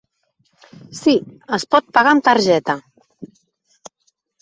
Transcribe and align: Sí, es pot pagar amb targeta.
Sí, 1.01 1.13
es 1.59 1.67
pot 1.75 1.93
pagar 1.99 2.17
amb 2.17 2.27
targeta. 2.31 2.79